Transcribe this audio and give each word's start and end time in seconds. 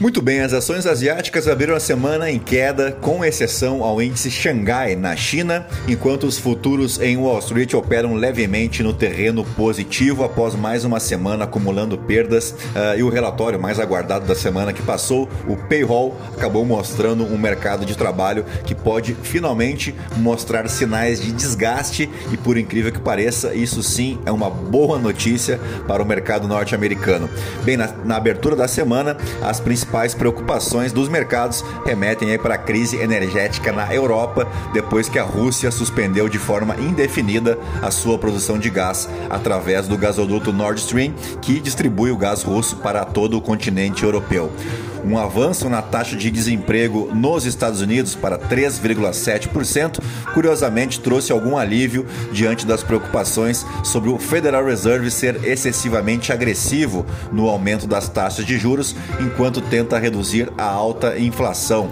Muito 0.00 0.22
bem, 0.22 0.40
as 0.40 0.54
ações 0.54 0.86
asiáticas 0.86 1.46
abriram 1.46 1.74
a 1.74 1.78
semana 1.78 2.30
em 2.30 2.38
queda, 2.38 2.90
com 3.02 3.22
exceção 3.22 3.84
ao 3.84 4.00
índice 4.00 4.30
Xangai 4.30 4.96
na 4.96 5.14
China, 5.14 5.66
enquanto 5.86 6.26
os 6.26 6.38
futuros 6.38 6.98
em 6.98 7.18
Wall 7.18 7.38
Street 7.40 7.74
operam 7.74 8.14
levemente 8.14 8.82
no 8.82 8.94
terreno 8.94 9.44
positivo 9.44 10.24
após 10.24 10.54
mais 10.54 10.86
uma 10.86 10.98
semana 10.98 11.44
acumulando 11.44 11.98
perdas. 11.98 12.52
Uh, 12.52 12.98
e 12.98 13.02
o 13.02 13.10
relatório 13.10 13.60
mais 13.60 13.78
aguardado 13.78 14.26
da 14.26 14.34
semana 14.34 14.72
que 14.72 14.80
passou, 14.80 15.28
o 15.46 15.54
Payroll, 15.54 16.16
acabou 16.34 16.64
mostrando 16.64 17.22
um 17.22 17.36
mercado 17.36 17.84
de 17.84 17.94
trabalho 17.94 18.46
que 18.64 18.74
pode 18.74 19.14
finalmente 19.22 19.94
mostrar 20.16 20.66
sinais 20.70 21.20
de 21.20 21.30
desgaste 21.30 22.08
e, 22.32 22.38
por 22.38 22.56
incrível 22.56 22.90
que 22.90 23.00
pareça, 23.00 23.52
isso 23.52 23.82
sim 23.82 24.18
é 24.24 24.32
uma 24.32 24.48
boa 24.48 24.98
notícia 24.98 25.60
para 25.86 26.02
o 26.02 26.06
mercado 26.06 26.48
norte-americano. 26.48 27.28
Bem, 27.64 27.76
na, 27.76 27.88
na 28.02 28.16
abertura 28.16 28.56
da 28.56 28.66
semana, 28.66 29.14
as 29.42 29.60
principais 29.60 29.89
principais 29.90 30.14
preocupações 30.14 30.92
dos 30.92 31.08
mercados 31.08 31.64
remetem 31.84 32.38
para 32.38 32.54
a 32.54 32.58
crise 32.58 32.96
energética 32.96 33.72
na 33.72 33.92
Europa, 33.92 34.46
depois 34.72 35.08
que 35.08 35.18
a 35.18 35.24
Rússia 35.24 35.70
suspendeu 35.72 36.28
de 36.28 36.38
forma 36.38 36.76
indefinida 36.76 37.58
a 37.82 37.90
sua 37.90 38.16
produção 38.16 38.56
de 38.56 38.70
gás 38.70 39.08
através 39.28 39.88
do 39.88 39.98
gasoduto 39.98 40.52
Nord 40.52 40.80
Stream, 40.80 41.12
que 41.42 41.58
distribui 41.58 42.12
o 42.12 42.16
gás 42.16 42.44
russo 42.44 42.76
para 42.76 43.04
todo 43.04 43.36
o 43.36 43.40
continente 43.40 44.04
europeu 44.04 44.52
um 45.04 45.18
avanço 45.18 45.68
na 45.68 45.82
taxa 45.82 46.16
de 46.16 46.30
desemprego 46.30 47.10
nos 47.14 47.44
Estados 47.44 47.80
Unidos 47.80 48.14
para 48.14 48.38
3,7%, 48.38 50.00
curiosamente 50.32 51.00
trouxe 51.00 51.32
algum 51.32 51.56
alívio 51.56 52.06
diante 52.32 52.66
das 52.66 52.82
preocupações 52.82 53.66
sobre 53.84 54.10
o 54.10 54.18
Federal 54.18 54.64
Reserve 54.64 55.10
ser 55.10 55.44
excessivamente 55.44 56.32
agressivo 56.32 57.04
no 57.32 57.48
aumento 57.48 57.86
das 57.86 58.08
taxas 58.08 58.44
de 58.44 58.58
juros, 58.58 58.94
enquanto 59.20 59.60
tenta 59.60 59.98
reduzir 59.98 60.50
a 60.56 60.64
alta 60.64 61.18
inflação. 61.18 61.90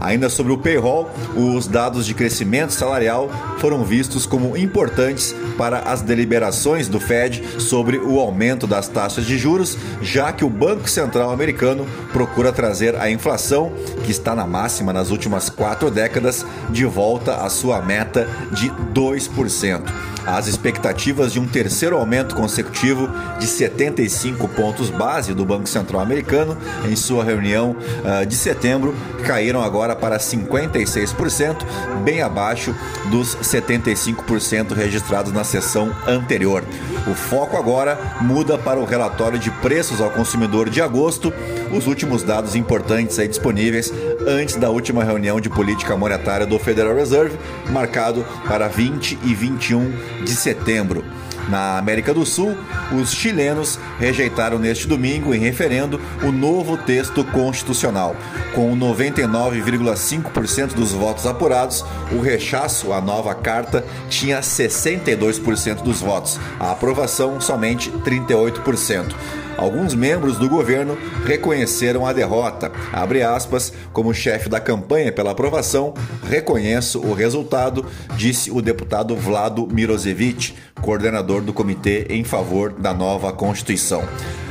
Ainda 0.00 0.28
sobre 0.28 0.52
o 0.52 0.58
payroll, 0.58 1.10
os 1.34 1.66
dados 1.66 2.06
de 2.06 2.14
crescimento 2.14 2.72
salarial 2.72 3.30
foram 3.58 3.84
vistos 3.84 4.26
como 4.26 4.56
importantes 4.56 5.34
para 5.56 5.78
as 5.80 6.02
deliberações 6.02 6.88
do 6.88 7.00
Fed 7.00 7.42
sobre 7.60 7.98
o 7.98 8.20
aumento 8.20 8.66
das 8.66 8.88
taxas 8.88 9.24
de 9.24 9.38
juros, 9.38 9.76
já 10.02 10.32
que 10.32 10.44
o 10.44 10.50
Banco 10.50 10.88
Central 10.88 11.30
americano 11.30 11.86
procura 12.12 12.52
trazer 12.52 12.94
a 12.96 13.10
inflação, 13.10 13.72
que 14.04 14.10
está 14.10 14.34
na 14.34 14.46
máxima 14.46 14.92
nas 14.92 15.10
últimas 15.10 15.48
quatro 15.48 15.90
décadas, 15.90 16.44
de 16.70 16.84
volta 16.84 17.36
à 17.36 17.48
sua 17.48 17.80
meta 17.80 18.28
de 18.52 18.70
2%. 18.92 19.82
As 20.26 20.48
expectativas 20.48 21.32
de 21.32 21.38
um 21.38 21.46
terceiro 21.46 21.96
aumento 21.96 22.34
consecutivo 22.34 23.08
de 23.38 23.46
75 23.46 24.48
pontos 24.48 24.90
base 24.90 25.32
do 25.32 25.44
Banco 25.44 25.68
Central 25.68 26.00
americano 26.00 26.58
em 26.84 26.96
sua 26.96 27.22
reunião 27.22 27.76
uh, 27.76 28.26
de 28.26 28.34
setembro 28.34 28.92
caíram 29.24 29.62
agora 29.62 29.85
para 29.94 30.18
56%, 30.18 31.58
bem 32.02 32.22
abaixo 32.22 32.74
dos 33.10 33.36
75% 33.36 34.72
registrados 34.72 35.32
na 35.32 35.44
sessão 35.44 35.94
anterior. 36.06 36.64
O 37.06 37.14
foco 37.14 37.56
agora 37.56 37.98
muda 38.20 38.58
para 38.58 38.80
o 38.80 38.84
relatório 38.84 39.38
de 39.38 39.50
preços 39.50 40.00
ao 40.00 40.10
consumidor 40.10 40.68
de 40.68 40.80
agosto, 40.82 41.32
os 41.72 41.86
últimos 41.86 42.22
dados 42.22 42.56
importantes 42.56 43.18
aí 43.18 43.28
disponíveis 43.28 43.92
antes 44.26 44.56
da 44.56 44.70
última 44.70 45.04
reunião 45.04 45.40
de 45.40 45.48
política 45.48 45.96
monetária 45.96 46.46
do 46.46 46.58
Federal 46.58 46.94
Reserve, 46.94 47.38
marcado 47.70 48.24
para 48.48 48.66
20 48.68 49.18
e 49.24 49.34
21 49.34 49.92
de 50.24 50.30
setembro. 50.30 51.04
Na 51.48 51.78
América 51.78 52.12
do 52.12 52.26
Sul, 52.26 52.56
os 52.92 53.12
chilenos 53.12 53.78
rejeitaram 53.98 54.58
neste 54.58 54.86
domingo, 54.86 55.34
em 55.34 55.38
referendo, 55.38 56.00
o 56.22 56.32
novo 56.32 56.76
texto 56.76 57.24
constitucional. 57.24 58.16
Com 58.54 58.76
99,5% 58.76 60.74
dos 60.74 60.92
votos 60.92 61.26
apurados, 61.26 61.84
o 62.12 62.20
rechaço 62.20 62.92
à 62.92 63.00
nova 63.00 63.34
carta 63.34 63.84
tinha 64.08 64.40
62% 64.40 65.82
dos 65.82 66.00
votos, 66.00 66.38
a 66.58 66.72
aprovação 66.72 67.40
somente 67.40 67.90
38%. 67.90 69.14
Alguns 69.56 69.94
membros 69.94 70.36
do 70.36 70.48
governo 70.48 70.98
reconheceram 71.24 72.06
a 72.06 72.12
derrota. 72.12 72.70
Abre 72.92 73.22
aspas, 73.22 73.72
como 73.92 74.12
chefe 74.12 74.50
da 74.50 74.60
campanha 74.60 75.10
pela 75.10 75.30
aprovação, 75.30 75.94
reconheço 76.28 77.00
o 77.00 77.14
resultado, 77.14 77.86
disse 78.16 78.50
o 78.50 78.60
deputado 78.60 79.16
Vlado 79.16 79.66
Mirosevic, 79.66 80.54
coordenador 80.82 81.35
do 81.42 81.52
comitê 81.52 82.06
em 82.10 82.24
favor 82.24 82.72
da 82.72 82.92
nova 82.92 83.32
Constituição. 83.32 84.02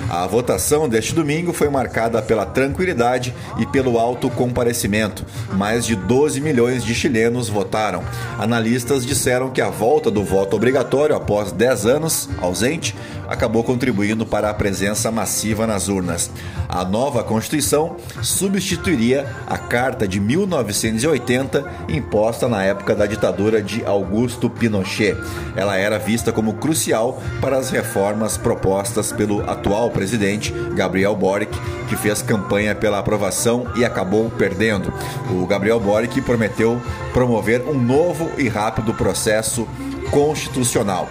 A 0.09 0.27
votação 0.27 0.87
deste 0.87 1.15
domingo 1.15 1.51
foi 1.51 1.67
marcada 1.67 2.21
pela 2.21 2.45
tranquilidade 2.45 3.33
e 3.57 3.65
pelo 3.65 3.97
alto 3.97 4.29
comparecimento. 4.29 5.25
Mais 5.53 5.85
de 5.85 5.95
12 5.95 6.39
milhões 6.41 6.83
de 6.83 6.93
chilenos 6.93 7.49
votaram. 7.49 8.03
Analistas 8.37 9.05
disseram 9.05 9.49
que 9.49 9.61
a 9.61 9.69
volta 9.69 10.11
do 10.11 10.23
voto 10.23 10.55
obrigatório 10.55 11.15
após 11.15 11.51
10 11.51 11.85
anos 11.87 12.29
ausente 12.39 12.95
acabou 13.27 13.63
contribuindo 13.63 14.25
para 14.25 14.49
a 14.49 14.53
presença 14.53 15.11
massiva 15.11 15.65
nas 15.65 15.87
urnas. 15.87 16.29
A 16.67 16.83
nova 16.83 17.23
Constituição 17.23 17.95
substituiria 18.21 19.27
a 19.47 19.57
Carta 19.57 20.07
de 20.07 20.19
1980, 20.19 21.65
imposta 21.89 22.47
na 22.47 22.63
época 22.63 22.95
da 22.95 23.05
ditadura 23.05 23.61
de 23.61 23.85
Augusto 23.85 24.49
Pinochet. 24.49 25.17
Ela 25.55 25.77
era 25.77 25.97
vista 25.97 26.31
como 26.31 26.53
crucial 26.53 27.21
para 27.41 27.57
as 27.57 27.69
reformas 27.69 28.37
propostas 28.37 29.11
pelo 29.11 29.41
atual 29.49 29.89
presidente, 29.89 30.53
Gabriel 30.73 31.15
Boric, 31.15 31.57
que 31.87 31.95
fez 31.95 32.21
campanha 32.21 32.75
pela 32.75 32.99
aprovação 32.99 33.67
e 33.75 33.85
acabou 33.85 34.29
perdendo. 34.29 34.93
O 35.29 35.45
Gabriel 35.45 35.79
Boric 35.79 36.21
prometeu 36.21 36.81
promover 37.13 37.61
um 37.67 37.79
novo 37.79 38.29
e 38.37 38.47
rápido 38.47 38.93
processo 38.93 39.67
constitucional. 40.11 41.09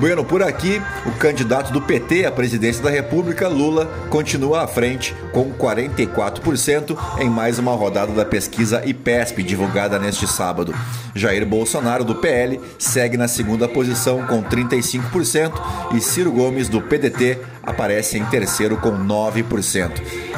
Bueno, 0.00 0.24
por 0.24 0.42
aqui, 0.42 0.80
o 1.04 1.12
candidato 1.18 1.70
do 1.74 1.82
PT 1.82 2.24
à 2.24 2.32
presidência 2.32 2.82
da 2.82 2.88
República, 2.88 3.46
Lula, 3.48 3.84
continua 4.08 4.62
à 4.62 4.66
frente 4.66 5.14
com 5.30 5.52
44% 5.52 6.96
em 7.18 7.28
mais 7.28 7.58
uma 7.58 7.72
rodada 7.74 8.10
da 8.10 8.24
pesquisa 8.24 8.82
IPESP 8.82 9.42
divulgada 9.42 9.98
neste 9.98 10.26
sábado. 10.26 10.74
Jair 11.14 11.44
Bolsonaro, 11.46 12.04
do 12.04 12.14
PL, 12.14 12.60
segue 12.78 13.16
na 13.16 13.28
segunda 13.28 13.68
posição 13.68 14.26
com 14.26 14.42
35% 14.42 15.52
e 15.94 16.00
Ciro 16.00 16.32
Gomes, 16.32 16.68
do 16.68 16.80
PDT, 16.80 17.38
aparece 17.62 18.18
em 18.18 18.24
terceiro 18.24 18.76
com 18.76 18.92
9%. 18.92 19.90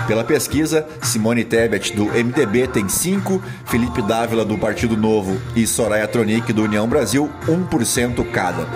Pela 0.06 0.24
pesquisa, 0.24 0.86
Simone 1.02 1.44
Tebet 1.44 1.94
do 1.94 2.06
MDB 2.06 2.66
tem 2.66 2.86
5%, 2.86 3.40
Felipe 3.66 4.02
Dávila 4.02 4.44
do 4.44 4.58
Partido 4.58 4.96
Novo 4.96 5.40
e 5.54 5.66
Soraya 5.66 6.08
Tronic 6.08 6.52
do 6.52 6.64
União 6.64 6.88
Brasil 6.88 7.30
1% 7.46 8.30
cada. 8.30 8.66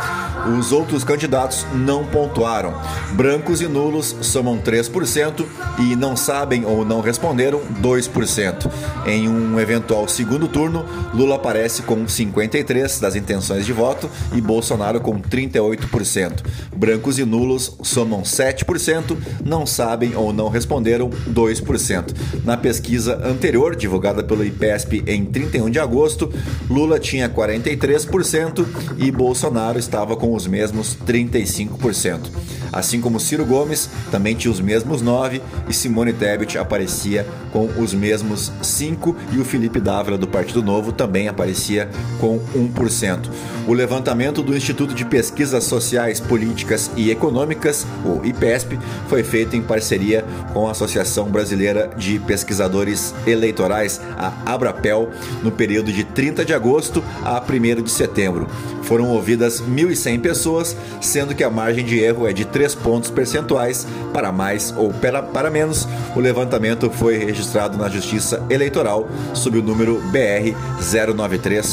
Os 0.58 0.70
outros 0.70 1.02
candidatos 1.02 1.66
não 1.74 2.04
pontuaram. 2.04 2.80
Brancos 3.12 3.60
e 3.60 3.66
nulos 3.66 4.14
somam 4.22 4.58
3% 4.58 5.44
e 5.80 5.96
não 5.96 6.16
sabem 6.16 6.64
ou 6.64 6.84
não 6.84 7.00
responderam 7.00 7.60
2%. 7.82 8.70
Em 9.06 9.28
um 9.28 9.58
eventual 9.58 10.06
segundo 10.06 10.46
turno, 10.46 10.86
Lula 11.12 11.34
aparece 11.34 11.82
com 11.82 11.95
53% 12.04 13.00
das 13.00 13.16
intenções 13.16 13.64
de 13.64 13.72
voto 13.72 14.10
e 14.34 14.40
Bolsonaro 14.40 15.00
com 15.00 15.20
38%. 15.20 16.44
Brancos 16.76 17.18
e 17.18 17.24
nulos 17.24 17.76
somam 17.82 18.22
7%, 18.22 19.16
não 19.44 19.66
sabem 19.66 20.14
ou 20.14 20.32
não 20.32 20.48
responderam 20.48 21.10
2%. 21.10 22.14
Na 22.44 22.56
pesquisa 22.56 23.20
anterior, 23.24 23.74
divulgada 23.74 24.22
pelo 24.22 24.44
IPESP 24.44 25.02
em 25.06 25.24
31 25.24 25.70
de 25.70 25.78
agosto, 25.78 26.32
Lula 26.68 26.98
tinha 26.98 27.28
43% 27.28 28.66
e 28.98 29.10
Bolsonaro 29.10 29.78
estava 29.78 30.16
com 30.16 30.34
os 30.34 30.46
mesmos 30.46 30.96
35%. 31.06 32.30
Assim 32.72 33.00
como 33.00 33.20
Ciro 33.20 33.44
Gomes 33.44 33.88
também 34.10 34.34
tinha 34.34 34.50
os 34.50 34.60
mesmos 34.60 35.00
9 35.00 35.40
e 35.68 35.72
Simone 35.72 36.12
Tebet 36.12 36.58
aparecia 36.58 37.26
com 37.52 37.66
os 37.80 37.94
mesmos 37.94 38.52
5 38.62 39.16
e 39.32 39.38
o 39.38 39.44
Felipe 39.44 39.80
Dávila 39.80 40.18
do 40.18 40.26
Partido 40.26 40.62
Novo 40.62 40.92
também 40.92 41.28
aparecia 41.28 41.75
com 42.20 42.40
1%. 42.54 43.28
O 43.66 43.72
levantamento 43.72 44.42
do 44.42 44.56
Instituto 44.56 44.94
de 44.94 45.04
Pesquisas 45.04 45.64
Sociais, 45.64 46.20
Políticas 46.20 46.90
e 46.96 47.10
Econômicas, 47.10 47.84
o 48.04 48.24
IPESP, 48.24 48.78
foi 49.08 49.24
feito 49.24 49.56
em 49.56 49.62
parceria 49.62 50.24
com 50.52 50.68
a 50.68 50.70
Associação 50.70 51.28
Brasileira 51.28 51.90
de 51.96 52.20
Pesquisadores 52.20 53.12
Eleitorais, 53.26 54.00
a 54.16 54.32
Abrapel, 54.46 55.10
no 55.42 55.50
período 55.50 55.92
de 55.92 56.04
30 56.04 56.44
de 56.44 56.54
agosto 56.54 57.02
a 57.24 57.42
1 57.42 57.82
de 57.82 57.90
setembro. 57.90 58.46
Foram 58.82 59.08
ouvidas 59.08 59.60
1.100 59.60 60.20
pessoas, 60.20 60.76
sendo 61.00 61.34
que 61.34 61.42
a 61.42 61.50
margem 61.50 61.84
de 61.84 61.98
erro 61.98 62.28
é 62.28 62.32
de 62.32 62.44
3 62.44 62.72
pontos 62.76 63.10
percentuais 63.10 63.84
para 64.12 64.30
mais 64.30 64.72
ou 64.76 64.92
para, 64.92 65.50
menos. 65.50 65.88
O 66.14 66.20
levantamento 66.20 66.88
foi 66.88 67.18
registrado 67.18 67.76
na 67.76 67.88
Justiça 67.88 68.44
Eleitoral 68.48 69.08
sob 69.34 69.58
o 69.58 69.62
número 69.62 70.00
BR 70.12 70.54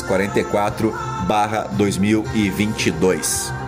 09344 0.01 0.93
2022. 1.77 3.62